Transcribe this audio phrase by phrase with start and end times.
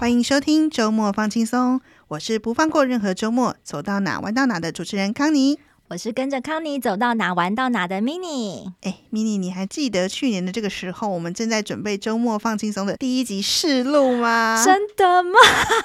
[0.00, 5.58] 欢迎收听周末放轻松，我是不放过任何周末，走到哪玩到哪的主持人康妮。
[5.88, 8.72] 我是跟着康妮走到哪玩到哪的 mini。
[8.80, 14.64] 哎，mini，你还记得去年的这个时候，我们正在准备周末放轻松的第一集试录吗？
[14.64, 15.38] 真的吗？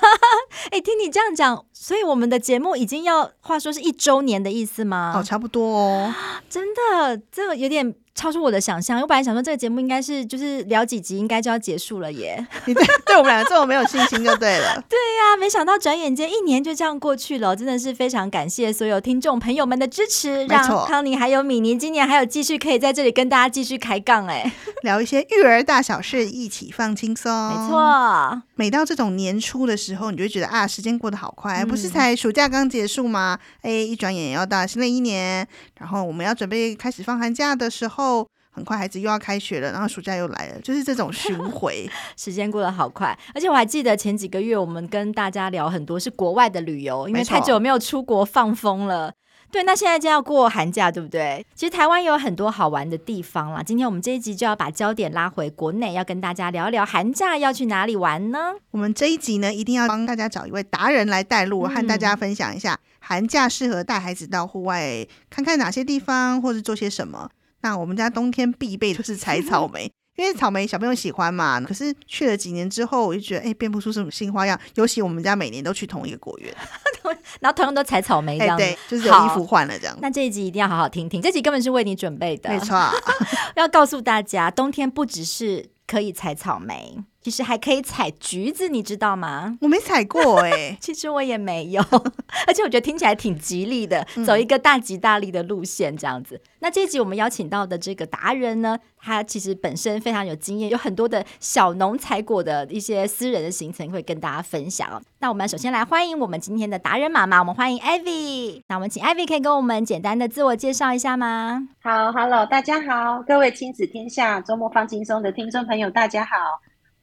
[0.71, 5.11] 哎，听你这样讲，所以我们的节目已经要话说是一周年的意思吗？
[5.13, 6.15] 哦，差不多哦。
[6.49, 7.93] 真的，这个有点。
[8.15, 12.47] 超出我的想象，我本来想说这个节目应该是就是聊几集，应该就要结束了耶。
[12.65, 14.81] 你对对我们两个这么没有信心就对了。
[14.89, 24.49] 对呀、啊，没想到转眼间一年就这样过去了，真的是非常感谢所有听众朋友们的支持，让康妮还有米妮今年还有继续可以在这里跟大家继续开杠哎，
[24.85, 27.29] 聊一些育儿大小事，一起放轻松。
[27.49, 33.37] 没错，每到这种年初的时候，你就会觉得啊，时间过得好快，嗯、不是才暑假刚结束吗？
[33.63, 35.45] 哎，一转眼也要到新的一年，
[35.79, 38.25] 然后我们要准备开始放寒假的时候。
[38.55, 43.07] 很快孩子又要开学了，然后暑假又来了，就是这种巡 回，时间过得好快。
[43.33, 49.11] 而且我还记得前几个月我们跟大家聊很多是国外的旅游，因为太久没有出国放风了。
[49.55, 51.45] 对，那现在就要过寒假，对不对？
[51.55, 53.63] 其实台湾有很多好玩的地方啦。
[53.63, 58.55] 今天我们这一集就要把焦点拉回国内，要跟大家聊一聊寒假要去哪里玩呢？
[58.71, 67.29] 我们这一集呢，一定要帮大家找一位达人来带路，和大家分享一下寒假适合带孩子到户外看看哪些地方，或者做些什么。
[67.61, 71.59] 那我们家冬天必备就是 采草莓，因为草莓小朋友喜欢嘛。
[71.61, 74.59] 可是去了几年之后，我就觉得哎，变不出什么新花样。
[74.75, 76.53] 尤其我们家每年都去同一个果园，
[77.39, 79.97] 然后同样都采草莓这样，就是有衣服换了这样。
[80.01, 82.75] 那这一集一定要好好听听，这集根本是为你准备的，没错，
[83.55, 86.97] 要告诉大家，冬天不只是可以采草莓。
[87.25, 89.57] 其实还可以采橘子，你知道吗？
[89.59, 91.81] 我没采过哎、欸， 其实我也没有，
[92.45, 96.35] 而且我觉得听起来挺吉利的，走一个大吉大利的路线这样子。
[96.35, 105.01] 嗯、那这一集我们邀请到的这个达人呢，他其实本身非常有经验，有很多的小农采果的一些私人的行程会跟大家分享。
[105.17, 108.61] 那我们首先来欢迎我们今天的达人妈妈，我们欢迎 Ivy。
[108.67, 111.67] 那我们请 Ivy 可以跟我们简单的自我介绍一下吗？
[111.81, 116.35] 好，Hello，大家好，各位亲子天下周末放轻松的听众朋友，大家好。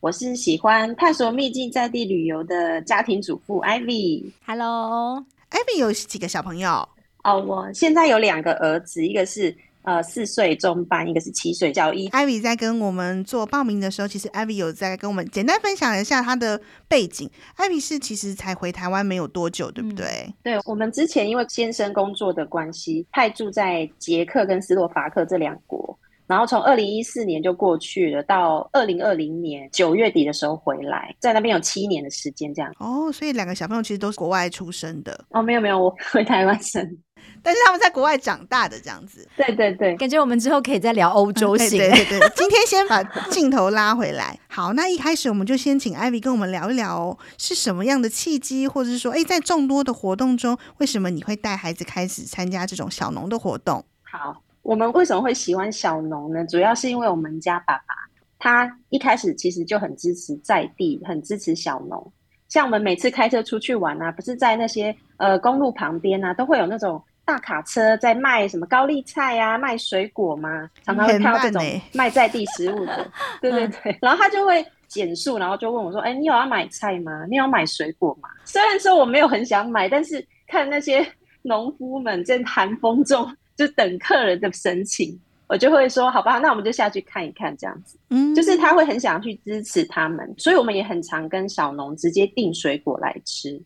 [0.03, 4.33] 我是喜欢探索秘境在地旅游的家庭主妇 Ivy。
[4.45, 6.89] Hello，Ivy 有几个小朋友？
[7.23, 12.09] 哦，我现在有两个儿子，一个是呃四岁中班，一个是七岁小一。
[12.09, 17.31] Ivy 在跟我们做报名的时候，其实 Ivy 有在跟我们简单分享一下她的背景。
[17.57, 20.05] Ivy 是其实才回台湾没有多久，对不对？
[20.27, 25.97] 嗯、对，我们之前因为先生工作的关系，派驻在捷克跟斯洛伐克这两国。
[26.27, 32.73] 然后从二零一四年就过去了，到二零二零年九月底的时候回来，在那边有七年的时间这样。
[32.79, 35.25] 哦，所以两个小朋友其实都是国外出生的。
[35.31, 36.81] 哦，没有没有，我回台湾生，
[37.43, 39.29] 但是他们在国外长大的这样子。
[39.37, 41.79] 对对对，感觉我们之后可以再聊欧洲 行。
[41.79, 44.39] 对对对，今天先把镜头拉回来。
[44.49, 53.85] 好，那一开始我们就先请 Ivy 跟我们聊一聊，哦是什么样的契机，或者是说，哎，在众多的活动中，为什么你会带孩子开始参加这种小农的活动？
[54.03, 54.43] 好。
[54.63, 56.45] 我们为什么会喜欢小农呢？
[56.47, 57.95] 主要是因为我们家爸爸
[58.39, 62.13] 他一开始其实就很支持在地，很支持小农。
[62.49, 71.63] 像我们每次开车出去玩啊，不是在那些呃公路旁边啊，都会有那种大卡车在卖什么高丽菜呀、啊、卖水果嘛，常常会看到这种
[71.93, 73.11] 卖在地食物的。
[73.41, 77.25] 对对对，然后他就会减速，然后就问我说：“哎，你有要买菜吗？
[77.31, 81.07] 你有买水果吗？”虽然说我没有很想买，但是看那些
[81.43, 83.27] 农夫们在寒风中。
[83.67, 87.97] 就等客人的神情，我就会说好吧，那我们就下去看一看，这样子。
[88.11, 93.61] 嗯，就是他会很想去支持他们，所以我们也很常跟小农直接订水果来吃。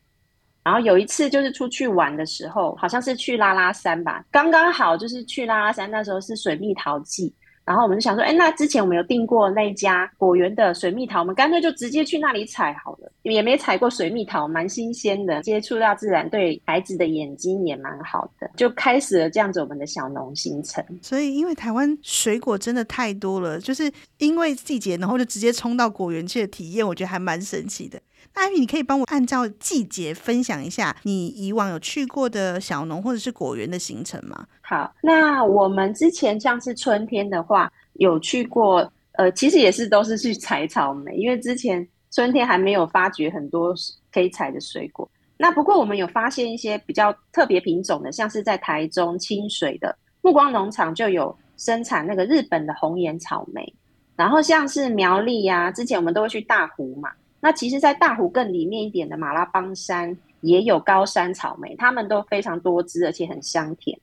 [0.63, 7.33] 然后有一次就是出去玩的时候，好像是去拉拉山吧，刚刚好就是去拉拉山，那时候是水蜜桃季。
[7.67, 20.85] 然后我们就想说，哎，那之前我们有订过那家果园的水蜜桃，我们干脆就直接去那里采好了，也没采过水蜜桃，蛮新鲜的，接触到自然，对孩子的眼睛也蛮好的，就开始了这样子我们的小农行程。
[21.03, 28.01] 所以，因为台湾水果真的太多了，就是因为季节，然后就直接冲到果园去的体验，我觉得还蛮神奇的。
[28.35, 34.47] 那 Ivy，你可以帮我按照季节分享一下你以往有去过的小农或者是果园的行程吗？
[34.63, 43.75] 好，那我们之前像是春天的话，有去过，呃，其实也是都是去采草莓，因为之前春天还没有发掘很多
[44.13, 45.09] 可以采的水果。
[45.39, 53.71] 那不过我们有发现一些比较特别品种的，像是在台中清水的目光农场就有生产那个日本的红颜草莓，
[54.17, 57.11] 然后像是苗栗呀、之前我们都会去大湖嘛，
[57.41, 63.99] 那其实，在大湖更里面一点的马拉邦山也有高山草莓，它们都非常多汁，而且很香甜。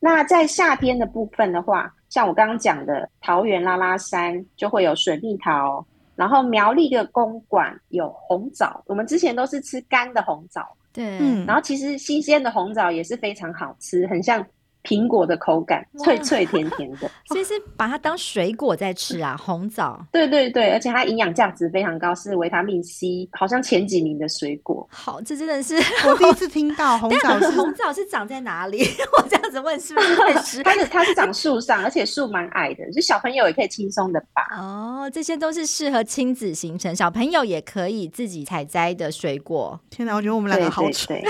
[0.00, 14.44] 那在夏天的部分的话，像我刚刚讲的桃园拉拉山就会有水蜜桃，然后苗栗的公馆有红枣，我们之前都是吃干的红枣，对，嗯，然后其实新鲜的红枣也是非常好吃，很像。
[14.84, 19.36] 苹果的口感脆脆甜甜的， 所以是把它当水果在吃啊。
[19.36, 24.86] 红枣，对对对，而且它营养价值非常高，是维他命 C，好像前几名的水果。
[24.90, 25.74] 好，这真的是
[26.06, 28.84] 我第一次听到红枣是 红枣是长在哪里？
[29.16, 30.62] 我这样子问是不是会吃？
[30.62, 34.56] 它是它是长树上，而且树蛮矮的，就小朋友也可以轻松的拔。
[34.56, 39.80] 哦，这些都是适合亲子行程，小朋友也可以自己采摘的水果。
[39.90, 41.20] 天哪，我觉得我们两个好蠢。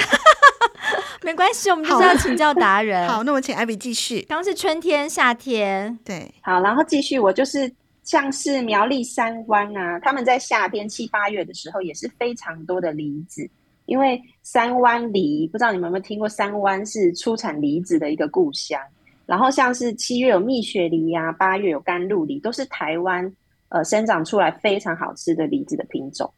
[1.25, 3.07] 没关系，我们就是要请教达人。
[3.09, 4.21] 好，那我们请艾比继续。
[4.29, 7.71] 刚刚是春天、夏天，对，好，然后继续，我就是
[8.03, 13.49] 像是苗栗三湾啊，他们在夏天七八月的时候也是非常多的梨子，
[13.87, 18.79] 因为三湾梨，不知道你们有没有听过，三湾是出产梨子的一个故乡。
[19.27, 23.33] 然后像是七月有蜜雪梨呀、啊，八月有甘露梨，都是台湾
[23.71, 26.31] 呃生长出来非常好吃的梨子的品种。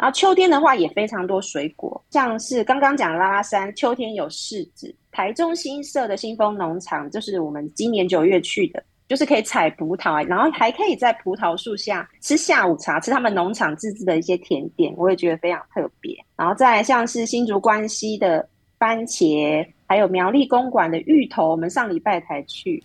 [0.00, 4.96] 然后秋天的话也非常多水果，像是刚刚讲拉拉山，秋天有柿子。
[5.12, 16.16] 台中新社的新丰农场，就是我们今年九月去的，就是可以采葡萄，然后还可以在葡萄树下吃下午茶，吃他们农场自制的一些甜点，我也觉得非常特别。
[16.34, 18.48] 然后再来像是新竹关西的
[18.78, 22.82] 番茄，还有苗栗公馆的芋头，我们上礼拜才去，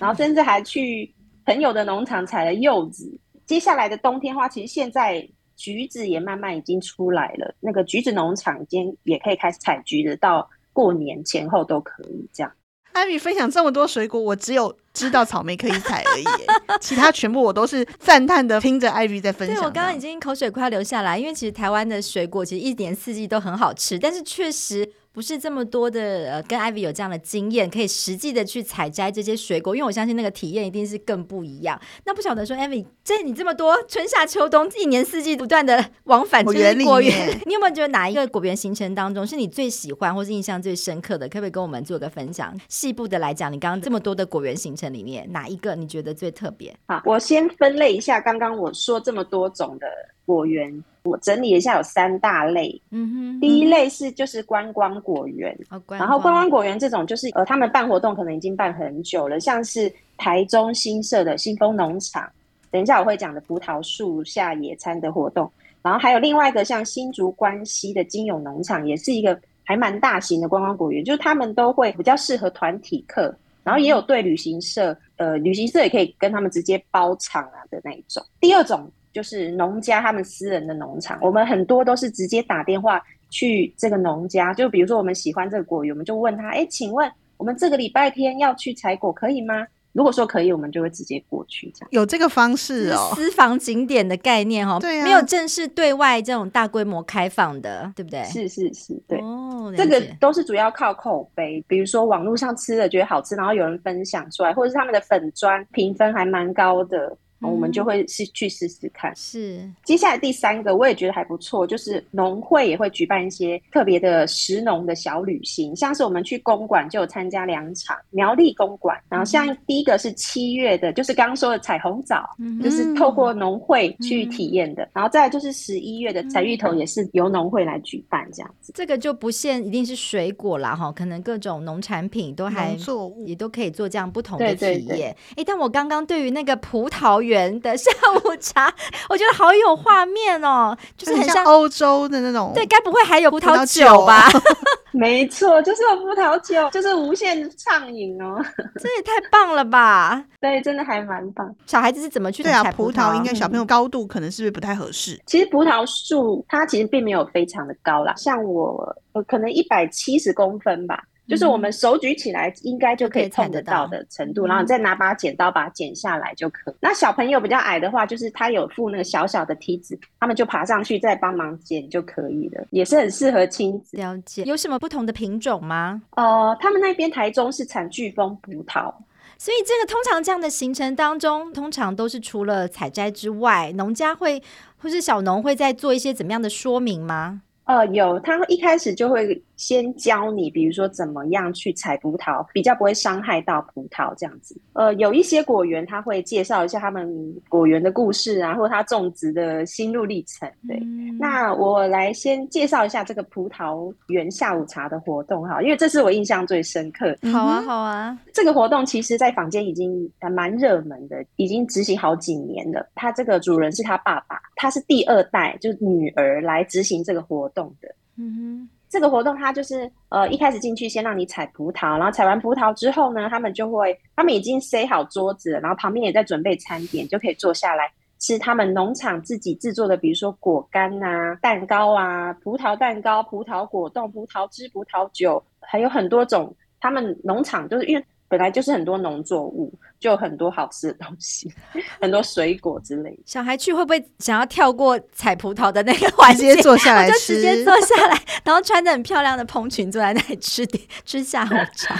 [0.00, 1.08] 然后甚至还去
[1.44, 3.16] 朋友的农场采了柚子。
[3.44, 5.24] 接下来的冬天的话，其实现在。
[5.56, 12.52] 橘子也慢慢已经出来了，那个橘子农场已经也可以开始采橘子，到过年前后都可以这样。
[12.92, 16.24] 艾米分享这么多水果，我只有知道草莓可以采而已，
[16.80, 19.56] 其他全部我都是赞叹的听着艾米在分享。
[19.56, 24.90] 对，我刚刚已经口水快要流下来，因为其实台湾的水果其实一年四季都很好吃，但是确实。
[25.16, 31.80] 不是这么多的呃，跟 Ivy 有这样的经验，可以实际的去采摘这些水果，因为我相信那个体验一定是更不一样。
[32.04, 36.76] 那不晓得说，Ivy，在你这么多春夏秋冬一年四季不断的往返果园，
[37.46, 41.26] 你有没有觉得哪一个果园行程当中是你最喜欢或是印象最深刻的？
[41.26, 42.54] 可不可以跟我们做个分享？
[42.68, 46.76] 细部的来讲，你刚刚这么多的果园行程里面，哪一个你觉得最特别？
[46.88, 49.86] 好，我先分类一下刚刚我说这么多种的
[50.26, 50.84] 果园。
[51.04, 52.82] 我整理一下，有三大类。
[52.90, 62.28] 嗯哼，第一类是就是观光果园，哦、观光然后观光果园这种就是呃，他们办活动可能已经办很久了，像是台中新社的新丰农场，
[62.72, 65.48] 等一下我会讲的葡萄树下野餐的活动，
[65.80, 73.32] 然后还有另外一个像新竹关西的金永农场，也是一个还蛮大型的观光果园，就是他们都会比较适合团体客，
[73.62, 78.20] 然后也有对旅行社，呃，旅行社也可以跟他们直接包场啊的那一种。
[78.40, 78.90] 第二种。
[79.16, 89.66] 就是农家他们私人的农场，我们很多都是直接打电话去这个农家，就比如说我们喜欢这个果园，我们就问他，哎，请问我们这个礼拜天要去采果可以吗？
[89.94, 98.22] 如果说可以，我们就会直接过去，这样有这个方式哦，私房景点的概念哦，对啊，没有正式对外这种大规模开放的，对不对？
[98.24, 107.16] 是是是，对，哦，这个都是主要靠口碑，比如说网络上吃的觉得好吃，然后有人分享出来，或者是他们的粉砖评分还蛮高的。
[107.50, 109.14] 我们就会是去试试看。
[109.14, 128.72] 是，接下来第三个我也觉得还不错，就是农会也会举办一些特别的食农的小旅行，像是我们去公馆就有参加两场苗栗公馆，然后像第一个是七月的，就是刚刚说的彩虹枣，嗯、就是透过农会去体验的，嗯、然后再来就是十一月的采芋头，也是由农会来举办这样子。
[128.74, 135.16] 这个就不限一定是水果啦，哈，可能各种农产品都还作物也都可以做这样不同的体验。
[135.36, 137.35] 哎，但我刚刚对于那个葡萄园。
[137.36, 137.90] 园的下
[138.24, 138.72] 午茶，
[139.10, 142.52] 我觉得好有画面哦，就是很像欧洲的那种。
[142.54, 144.28] 对，该不会还有葡萄酒吧？
[144.92, 148.42] 没错，就是有葡萄酒，就是无限畅饮哦。
[148.80, 150.24] 这也太棒了吧？
[150.40, 151.54] 对，真的还蛮棒。
[151.66, 152.94] 小孩子是怎么去采葡萄？
[152.94, 155.14] 对啊，葡萄应该小朋友高度可能是不是不太合适？
[155.16, 155.20] 嗯。
[155.26, 161.02] 其实葡萄树它其实并没有非常的高啦，像我可能一百七十公分吧。
[161.28, 166.74] 就是我们手举起来应该就可以碰得到的程度，然后你再拿把剪刀把它剪下来就可以。
[166.80, 173.96] 那小朋友比较矮的话，就是他有附那个小小的梯子，他们就爬上去再帮忙剪就可以了，也是很适合亲子。
[173.96, 174.44] 了解。
[174.44, 176.02] 有什么不同的品种吗？
[176.16, 178.94] 呃，他们那边台中是产巨峰葡萄，
[179.36, 184.42] 所以这个通常这样的行程当中，通常都是除了采摘之外，农家会
[184.78, 187.42] 或是小农会在做一些怎么样的说明吗？
[187.64, 194.54] 呃，有，他一开始就会先教你，比如说怎么样去采葡萄，比较不会伤害到葡萄这样子。
[194.74, 200.50] 呃，有一些果园他会介绍一下他们果园的故事啊，或者他种植的心路历程。
[200.68, 207.16] 对，嗯、那我来先介绍一下这个葡萄园下午茶的活动哈，因为这是我印象最深刻。
[207.32, 212.86] 好啊，好啊，这个活动其实在坊间已经还蛮热门的，已经执行好几年了。
[212.94, 217.88] 他这个主人是他爸爸，他是第二代，就是女儿来执行这个活动的。
[218.18, 218.68] 嗯哼。
[218.88, 236.54] 这个活动，它就是呃，一开始进去先让你采葡萄，然后采完葡萄之后呢，他们就会，他们已经塞好桌子，然后旁边也在准备餐点，就可以坐下来吃他们农场自己制作的，比如说果干啊、蛋糕啊、葡萄蛋糕、葡萄果冻、葡萄汁、葡萄酒，还有很多种。
[236.80, 238.04] 他们农场就是因为。
[238.28, 241.52] 本来就是很多农作物，就有很多好吃的东西，
[242.00, 243.18] 很多水果之类的。
[243.24, 247.34] 小孩去会不会想要跳过采葡萄的那个环节，直接坐下来 吃？
[247.34, 251.96] 就直接坐下来，然后穿着很漂亮的蓬裙坐在那里吃点吃下午茶。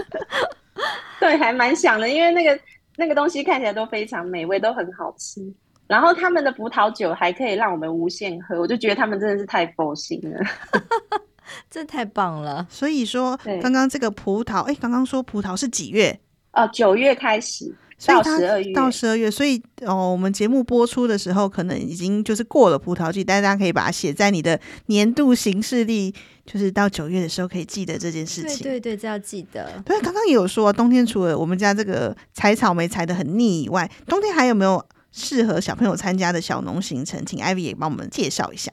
[1.20, 2.58] 对，还蛮想的，因为那个
[2.96, 5.40] 那个东西看起来都非常美味，都很好吃。
[5.86, 10.44] 然后他们的葡萄酒还可以让我们无限喝，我就觉得他们真的是太佛心了。
[11.70, 12.66] 这太棒了！
[12.70, 16.18] 所以说，刚刚这个葡萄，哎，刚刚说葡萄是几月？
[16.52, 17.74] 哦，九月开始
[18.06, 19.30] 到十二月，到十二月。
[19.30, 26.14] 所以哦，我们节目播出的时候，可能已经就是过了葡萄季，但是大家可以把它写在你的年度行事历，
[26.46, 28.62] 就是到九月的时候可以记得这件事情。
[28.62, 29.82] 对对对，这要记得。
[29.84, 37.22] 对，刚刚也有说，冬天除了我们家这个采草莓采的很腻以外，冬天还有没有适合小朋友参加的小农行程？
[37.26, 38.72] 请 Ivy 也帮我们介绍一下。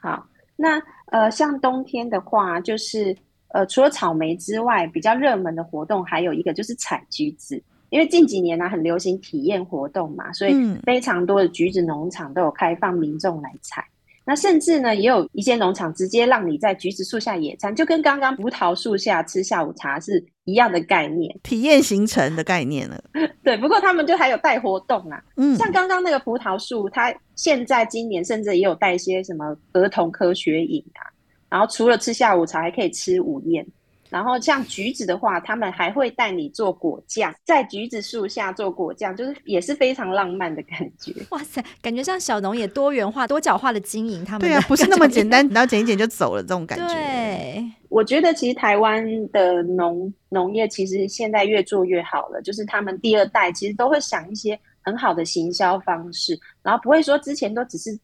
[0.00, 0.80] 好，那。
[1.12, 3.16] 呃，像冬天的话，就是
[3.48, 7.62] 呃，除了草莓之外，比较热门的活动还有一个就是采橘子。
[7.90, 13.84] 因为近几年呢、啊，很流行体验活动嘛，所以非常多的橘子农场都有开放民众来采。
[14.26, 23.04] 那甚至呢，也有一些农场直接让你在橘子树下野餐，就跟刚刚葡萄树下吃下午茶是一样的概念，体验行程的概念了。
[23.44, 31.04] 对，不过他们就还有带活动啊，嗯，像刚刚那个葡萄树，它现在今年甚至也有带一些什么儿童科学饮啊，
[31.50, 33.66] 然后除了吃下午茶，还可以吃午宴。
[34.14, 41.12] 然后像橘子的话，他们还会带你做果酱，在橘子树下做果酱，就是也是非常浪漫的感觉。
[41.30, 46.86] 哇塞，感觉像小农也多元化、多角化的经营，他们对啊，不是那么简单，然后剪一剪就走了这种感觉。
[46.94, 57.98] 对，我觉得其实台湾的农农业其实现在越做越好了，就是他们第二代其实都会想一些很好的行销方式，然后不会说之前都只是。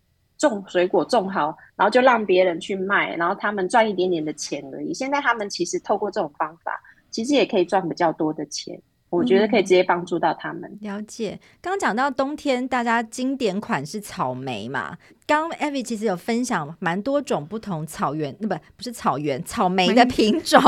[0.49, 4.93] 种水果种好，然后就让别人去卖，然后他们赚一点点的钱而已。
[4.95, 6.81] 现在他们其实透过这种方法，
[7.11, 8.81] 其实也可以赚比较多的钱。
[9.11, 10.63] 我觉得可以直接帮助到他们。
[10.71, 11.37] 嗯、了解。
[11.61, 14.97] 刚刚讲到冬天，大家经典款是草莓嘛？
[15.27, 20.61] 刚刚 Ivy 其实有分享蛮多种不同草原，那不不是草原草莓的品种。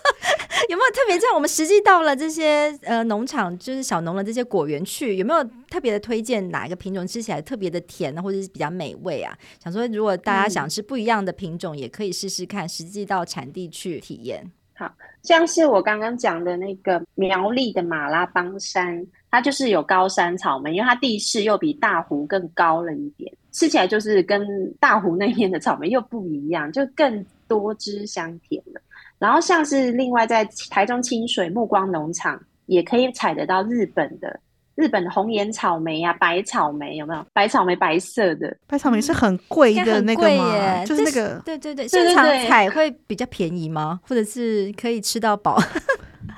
[0.68, 9.36] 有没有特别像我们实际到了这些呃农场，就是小农的这些果园去，有没有特别的推荐哪一个品种吃起来特别的甜呢，或者是比较美味啊？
[9.62, 14.50] 想说如果大家想吃不一样的品种，嗯、也可以试试看，实际到产地去体验。
[14.74, 14.90] 好
[15.22, 24.42] 像是我刚刚讲的那个苗栗的马拉邦山，它就是有高山草莓，因为它地势又比大湖更高了一点，吃起来就是跟
[24.80, 28.80] 大湖那边的草莓又不一样，就更多汁香甜了。
[29.20, 34.40] 然后像是另外在台中清水目光农场，也可以采得到日本的
[34.74, 37.22] 日本的红颜草莓啊，白草莓有没有？
[37.34, 40.84] 白草莓白色的，白草莓是很贵的那个吗？
[40.86, 44.00] 就是那个，对对对，现场采会比较便宜吗？
[44.08, 45.60] 或者是可以吃到饱？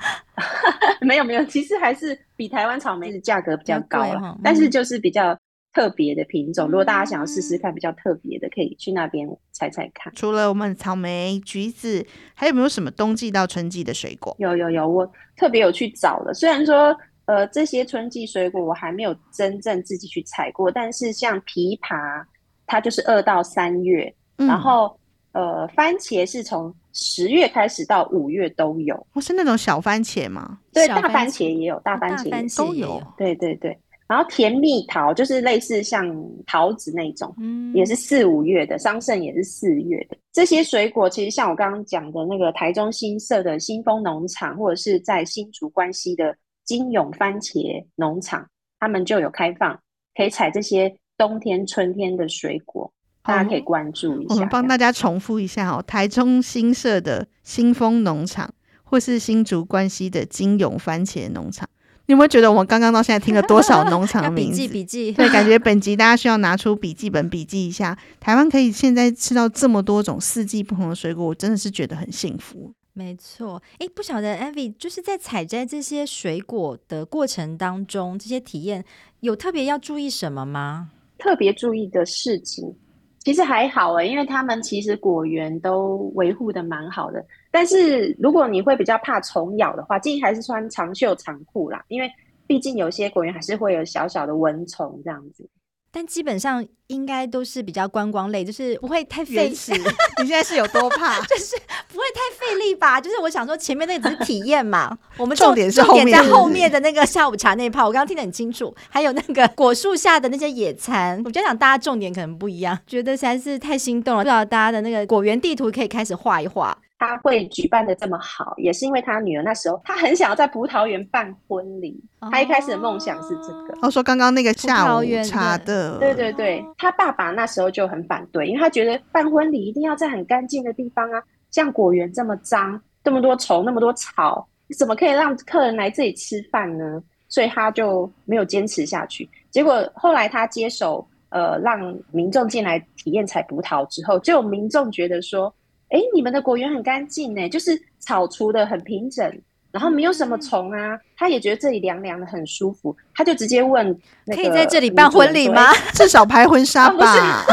[0.99, 5.37] 没有没有，其实还是比台湾草莓的价格比较高了，嗯、但是就是比较。
[5.73, 10.13] 特别的品种，如果大家想要试试看比较特别的，可以去那边采采看。
[10.13, 14.35] 除了我们草莓、橘子，还有没有什么冬季到春季的水果？
[14.37, 16.31] 有有有，我特别有去找了。
[16.31, 22.23] 虽然说，呃，这些春季水果我还没有真正自己去采过，但是像枇杷，
[22.67, 24.95] 它就是二到三月，嗯、然后
[25.31, 28.95] 呃，番茄是从十月开始到五月都有。
[29.13, 30.59] 我、哦、是那种小番茄吗？
[30.71, 33.01] 对，大番茄也有，大番茄都有。
[33.17, 33.75] 对对对。
[34.07, 36.05] 然后甜蜜桃就是类似像
[36.45, 40.17] 桃子那种，嗯，也是四五月的，桑葚也是四月的。
[40.31, 48.45] 这些水果其实像我刚刚讲的那个台中新社的新丰农场，或者是在新竹关西的金永番茄农场，
[48.79, 49.79] 他们就有开放
[50.15, 52.91] 可以采这些冬天、春天的水果，
[53.23, 54.33] 大家可以关注一下。
[54.33, 61.69] 我们帮大家重复一下哦，台中新社的新丰农场，或是新竹关西的金永番茄农场。
[62.05, 64.57] 你有没有觉得我们刚刚到现在听了多少农场 名字？
[64.57, 67.97] 笔记笔记， 对，感觉本集大家需要拿出笔记本笔记一下。
[68.19, 72.73] 台湾可以现在吃到这么多种四季不同的水果，我真的是觉得很幸福。
[72.91, 78.83] 没错，哎，不晓得 Avi 就是在采摘这些水果的过程当中，这些体验
[79.21, 80.89] 有特别要注意什么吗？
[81.17, 82.75] 特别注意的事情。
[83.19, 87.25] 其实还好哎，因为他们其实果园都维护的蛮好的。
[87.55, 92.11] 但是如果你会比较怕虫咬的话，建议还是穿长袖长裤啦，因为
[92.47, 95.47] 毕竟有些果园还是会有小小的蚊虫这样子。
[95.91, 99.55] 但基本上应该都是比较观光类，就是不会太费力。
[100.19, 101.21] 你现在是有多怕？
[101.29, 101.55] 就是
[101.89, 102.99] 不会太费力吧？
[102.99, 108.75] 就是我想说，前面那个只是体验嘛，我们重点是后面在后面的那个下午茶那一趴，我刚刚听得很清楚。
[108.89, 114.23] 还有那个果树下的那些野餐，我觉得讲大家重点可能不一样，觉得实在是太心动了。
[114.23, 116.75] 不知道大家的那个果园地图可以开始画一画。
[117.05, 122.01] 他会举办的这么好，也是因为他女儿那时候，他很想要在葡萄园办婚礼。
[122.21, 123.77] 哦、他一开始的梦想是这个。
[123.81, 137.03] 他说刚刚那个下午茶的，对对对，他爸爸那时候就很反对，因为他觉得办婚礼一定要在很干净的地方啊，像果园这么脏，这么多虫，那么多草，你怎么可以让客人来这里吃饭呢？
[137.27, 139.29] 所以他就没有坚持下去。
[139.51, 145.53] 结果后来他接手，呃，让民众进来体验采葡萄之后，就有民众觉得说。
[145.93, 149.31] 哎，你们的果园很干净呢，就是草除的很平整，
[149.71, 150.99] 然后没有什么虫啊。
[151.15, 153.95] 他也觉得这里凉凉的，很舒服，他就直接问：
[154.25, 155.71] 可以在这里办婚礼吗？
[155.93, 157.45] 至少拍婚纱吧。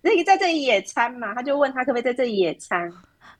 [0.00, 1.34] 可 以在这里野餐嘛？
[1.34, 2.88] 他就问他可不可以在这里野餐。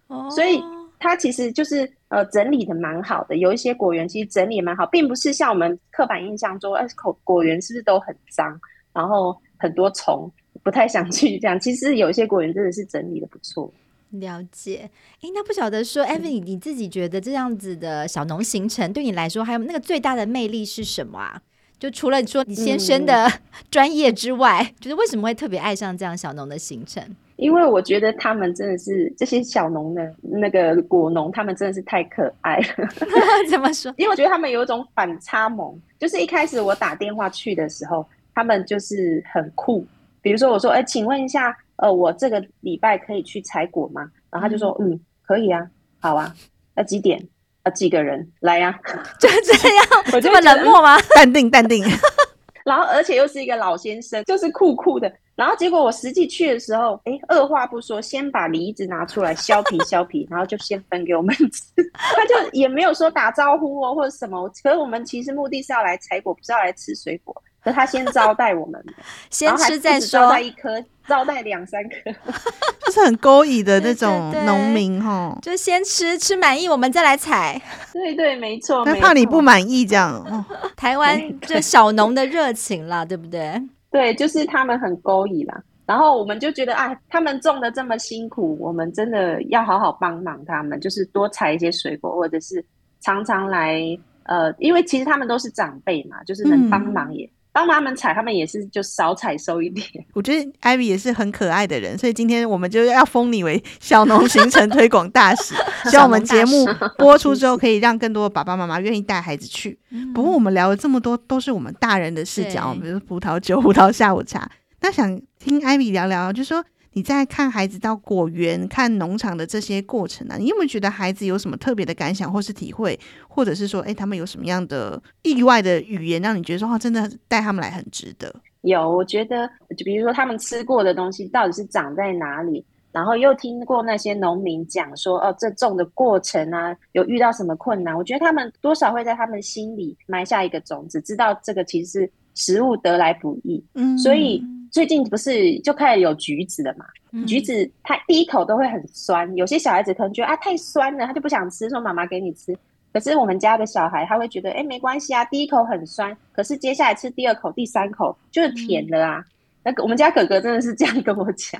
[0.08, 0.60] 哦，所以
[0.98, 8.60] 他其实就是呃整理的蛮好的，有一些果园其实整理蛮好，并不是像我们刻板印象中，哎，果果园是不是都很脏，
[8.92, 10.28] 然后很多虫。
[10.66, 13.72] 不太想去这样，其实有一些果园真的是整理的不错。
[14.10, 14.90] 了解，
[15.22, 21.40] 哎，那不晓得说，Abby，你自己觉得这样子的小农行程对你来说，还有那个最大的魅力是什么啊？
[21.78, 23.30] 就除了你说你先生的
[23.70, 27.00] 专业之外，嗯、就是为什么会特别爱上这样小农的行程？
[27.36, 32.88] 因为我觉得他们真的是这些小农的那个果农，他们真的是太可爱了。
[33.48, 33.94] 怎么说？
[33.98, 38.04] 因为我觉得他们有一种反差萌，就是一开始我打电话去的时候，
[38.34, 39.86] 他们就是很酷。
[40.26, 44.00] 比如说，我说，哎，请问一下，呃，我这个礼拜可以去采果吗？
[44.28, 45.64] 然后他就说，嗯，可以啊，
[46.00, 46.34] 好啊，
[46.74, 47.24] 要几点？
[47.62, 48.76] 啊几个人来呀？
[49.20, 50.98] 就这样， 我这么冷漠吗？
[51.14, 51.84] 淡定，淡定。
[52.66, 55.12] 然后，而且又是一个老先生，就是酷酷的。
[55.36, 61.72] 然后结果我实际去的时候，哎，二话不说，先把梨子拿出来削皮削皮，然后就先分给我们吃。
[61.92, 64.50] 他就也没有说打招呼哦，或者什么。
[64.64, 67.32] 可是我们其实目的是要来采果，不是要来吃水果。
[67.66, 68.80] 可他先招待我们，
[69.28, 70.20] 先吃再说。
[70.20, 72.12] 招待一颗，招待两三颗，
[72.86, 75.36] 就是很勾引的那种农民哈。
[75.42, 77.60] 就先吃，吃满意我们再来采。
[77.92, 78.84] 对对，没错。
[78.84, 80.24] 他怕你不满意这样。
[80.76, 83.60] 台湾这小农的热情啦，对不对？
[83.90, 85.60] 对，就是他们很勾引啦。
[85.86, 92.64] 然后我们就觉得啊，他们种的这么辛苦，我们真的要好好帮忙他们，就是多采一些水果，或者是
[93.00, 93.82] 常常来
[94.22, 97.26] 呃，因为其实他们都是长辈嘛，就是能帮忙也。
[97.26, 97.30] 嗯
[97.64, 99.86] 帮他们采，他们也是就少采收一点。
[100.12, 105.54] 我觉得 Ivy 也是很可爱的人，所以今天我们就要封你为小农行程推广大使。
[105.88, 106.66] 希望我们节目
[106.98, 109.78] 播出之后， 可以让更多的爸爸妈妈愿意带孩子去。
[110.14, 114.50] 不过我们聊了这么多，都是我们大人的视角，比如葡萄酒、葡萄下午茶。
[114.82, 116.62] 那想听 Ivy 聊聊，就是说。
[116.96, 120.38] 你在看孩子到果园、看农场的这些过程呢、啊？
[120.38, 128.34] 你有没有觉得孩子有什么特别的感想，或是体会，或者是说，哎，他们有什么样的意外的语言，让你觉得说，哇，真的带他们来很值得？
[128.62, 137.94] 有，我觉得，就比如说他们吃过的东西到底是长在哪里，然后又听过那些农民讲说，哦，这种的过程啊，有遇到什么困难？
[137.94, 144.42] 我觉得他们多少会在他们心里埋下一个种子，知道这个其实是食物得来不易，嗯，所以。
[144.76, 146.84] 最近不是就开始有橘子了嘛？
[147.12, 152.54] 嗯、橘子它第一口都会很酸，有些小孩子可能觉得啊太酸了，他就不想吃，说妈妈给你吃。
[152.92, 159.24] 可是我们家的小孩他会觉得，哎、欸、没关系啊，第一口很酸，可是接下来吃第二口、第三口就是甜的啊。
[159.62, 161.58] 那、嗯、我们家哥哥真的是这样跟我讲，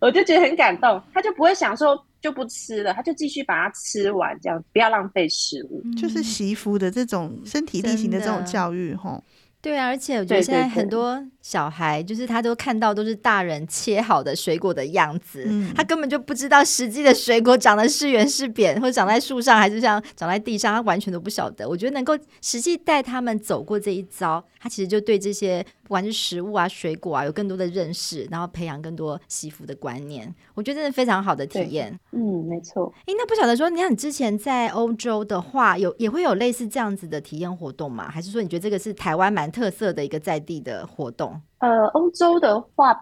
[0.00, 5.82] 我就觉得很感动，他就不会想说就不吃了，他就继续把它吃完，这样不要浪费食物。
[6.00, 9.20] 就是媳妇的这种身体力行的这种教育，吼。
[9.64, 21.66] 对啊，而且我觉得现在很多小孩，就是他都看到都是大人切好的水果的样子，嗯、他根本就不知道实际的水果长得是圆是扁，或者长在树上还是像长在地上，他完全都不晓得。
[21.66, 30.34] 我觉得能够实际带他们走过这一遭，他其实就对这些不管是食物啊、水果啊，有更多的认识，然后培养更多惜福的观念。
[30.54, 31.96] 我觉得这是非常好的体验。
[32.12, 32.92] 嗯，没错。
[33.00, 38.10] 哎，那不晓得说，你看你之前在欧洲的话，有也会有类似这样子的体验活动吗？
[38.10, 41.38] 还是说你觉得这个是台湾蛮特色的一个在地的活动？
[41.58, 42.98] 呃，欧洲的话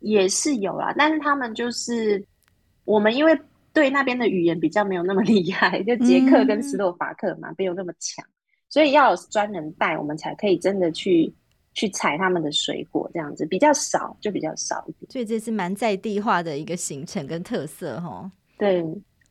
[0.00, 2.22] 也是有啦，但是他们就是
[2.84, 3.38] 我们因为
[3.72, 8.22] 对那边的语言比较没有那么厉害，就捷克跟斯洛伐克嘛，没有那么强，
[8.68, 11.32] 所以要有专人带，我们才可以真的去。
[11.76, 15.10] 去采他们的水果，这样子比较少，就比较少一点。
[15.10, 18.32] 所以这是蛮在地化的一个行程跟特色，哈。
[18.56, 18.82] 对，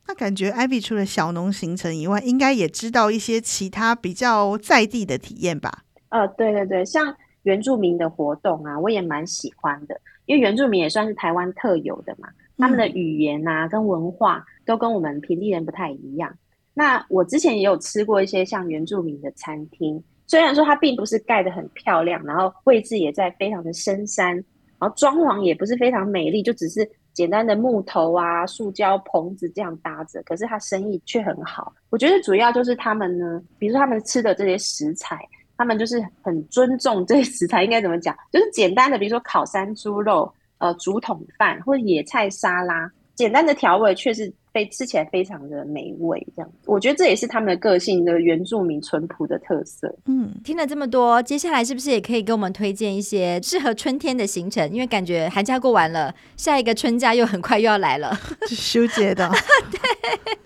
[0.06, 5.82] 那感觉 Ivy 除了小农行程以外，应该也知道一些其他比较在地的体验吧？
[6.10, 16.32] 呃，对对对，像原住民的活动啊，我也蛮喜欢的，因为原住民也算是台湾特有的嘛，他们的语言啊跟文化都跟我们平地人不太一样。
[16.72, 20.00] 那我之前也有吃过一些像原住民的餐厅。
[20.26, 24.34] 虽然说它并不是盖得很漂亮，然后位置也在非常的深山，
[24.78, 31.72] 然后装潢也不是非常美丽，就只是简单的木头啊、塑胶棚子这样搭着，可是它生意却很好。
[31.90, 35.18] 我觉得主要就是他们呢，比如说他们吃的这些食材，
[35.56, 38.16] 他们就是很尊重这些食材，应该怎么讲？
[38.32, 44.32] 就是简单的，比如说烤山猪肉、呃，竹筒饭或者野菜沙拉，简单的调味却是。
[44.56, 49.94] 非吃起来非常的美味，这样我觉得这也是他们的个性的原住民淳朴的特色。
[50.06, 54.66] 嗯，听了这么多，接下来是不是也可以给我们推荐一些适合春天的行程？
[54.72, 59.30] 因为感觉寒假过完了，下一个春假又很快又要来了， 是修结的。
[59.70, 59.78] 对，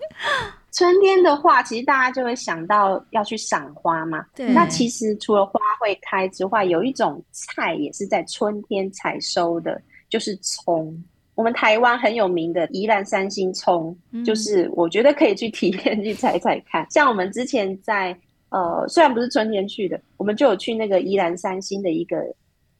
[0.73, 4.25] 春天的话，其实大家就会想到要去赏花嘛。
[4.35, 11.01] 对，那其实除了花会开之外，有一种菜也是在春天采收的，就是葱。
[11.35, 16.85] 我们台湾很有名的宜兰三星葱，嗯、就是我觉得可以去体验 去踩踩看。
[16.89, 18.15] 像我们之前在
[18.49, 22.17] 呃，虽然不是春天去的，我们就有去那个宜兰三星的一个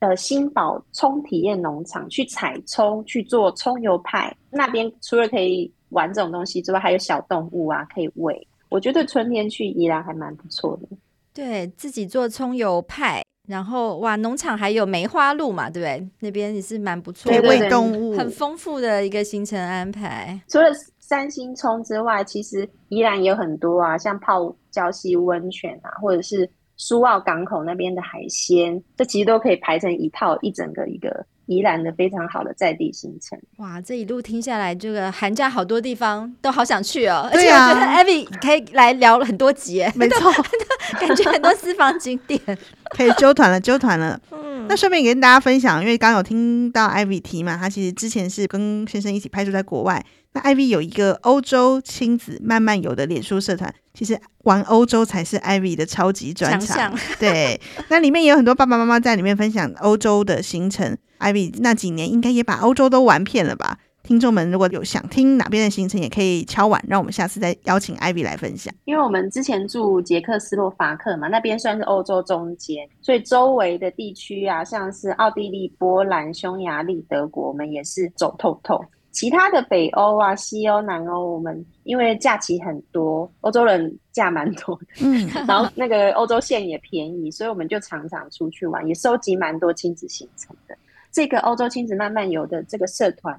[0.00, 4.36] 呃新宝葱体验农场去采葱，去做葱油派。
[4.50, 8.46] 那边除了可以玩这种东西之外，还有小动物啊可以喂。
[8.68, 10.88] 我觉得春天去宜兰还蛮不错的。
[11.32, 13.22] 对，自己做葱油派。
[13.48, 16.08] 然后哇，农场还有梅花鹿嘛，对不对？
[16.20, 20.40] 那边也是蛮不错的，喂动物，很丰富的一个行程安排。
[20.48, 33.38] 除了三星葱之外，其实宜兰也有很多啊，像泡礁溪温泉啊，或者是苏澳港口那边的海鲜，这其实都可以排成一套一整个一个宜兰的非常好的在地行程。
[33.58, 37.28] 哇，这一路听下来，这个寒假好多地方都好想去哦。
[37.32, 40.32] 而且我觉得 Abby 可以来聊很多集，没错，
[40.92, 42.40] 感觉很多私房景点。
[42.96, 44.20] 可以揪团了，揪团了。
[44.30, 50.04] 嗯，那顺便也跟大家分享，因为刚刚有听到 Ivy 提嘛，他其实之前是跟先生一起派驻在国外。
[50.34, 56.60] 那 Ivy 有一个欧洲亲子慢慢游的脸书社团，其实玩欧洲才是 Ivy 的超级专长。
[56.60, 60.96] 强项对， 那里面也有很多爸爸妈妈在里面分享欧洲的行程。
[61.20, 63.78] Ivy 那几年应该也把欧洲都玩遍了吧？
[64.02, 68.74] 听众们如果有想听哪边的行程，也可以敲碗，让我们下次再邀请 Ivy 来分享。
[68.84, 78.84] 因为我们之前住捷克斯洛伐克嘛，那边算是欧洲中间，所以周围的地区啊，像是奥地利、波兰、匈牙利、德国，我们也是走透透。
[79.12, 90.74] 其他的北欧啊、西欧、南欧，我们因为假期很多，欧洲人假蛮多的，嗯， 然后那个欧洲线也便宜，所以我们就常常出去玩，也收集蛮多亲子行程的。
[91.12, 93.38] 这个欧洲亲子慢慢游的这个社团。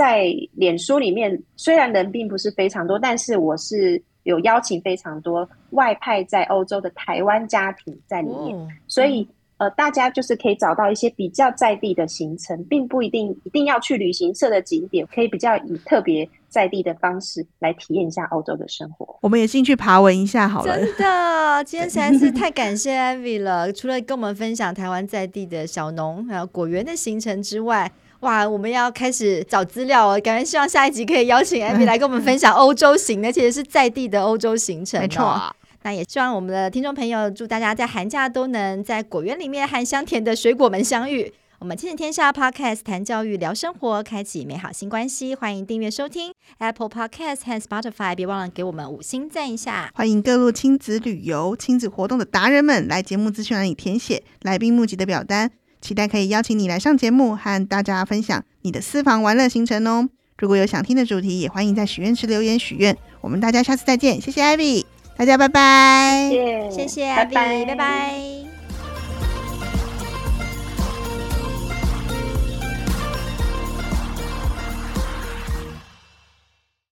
[0.00, 19.18] 在脸书里面，虽然人并不是非常多，但是我是有邀请非常多外派在欧洲的台湾家庭在里面，哦、所以呃，大家就是可以找到一些比较在地的行程，并不一定一定要去旅行社的景点，可以比较以特别在地的方式来体验一下欧洲的生活。
[19.20, 20.78] 我们也进去爬文一下好了。
[20.78, 27.92] 真的，今天实在是太感谢 Ivy 了，除了跟我们分享台湾在地的小农还有果园的行程之外。
[28.20, 30.20] 哇，我们要开始找资料哦！
[30.22, 35.00] 感觉希望下一集可以邀请 艾米来跟我们分享欧洲行，而且是在地的欧洲行程。
[35.00, 41.32] 没错，那也希望我们的听众朋友，祝大家在寒假都能在果园里面和香甜的水果们相遇。
[41.60, 45.34] 我们亲子天下 Podcast 谈教育、聊生活，开启美好新关系。
[45.34, 49.90] 欢迎订阅收听 Apple Podcast 和 Spotify，别忘了给我们五星赞一下。
[49.94, 55.50] 欢迎各路亲子旅游、亲子活动的达人们来节目资讯栏里填写来宾募集的表单。
[55.80, 60.08] 期待可以邀请你来上节目，和大家分享你的私房玩乐行程哦。
[60.38, 62.96] 如果有想听的主题，也欢迎在许愿池留言许愿。
[63.20, 66.30] 我们大家下次再见，谢谢艾比大家拜拜，
[66.70, 67.64] 谢谢，艾比拜拜。
[67.66, 68.49] 拜拜。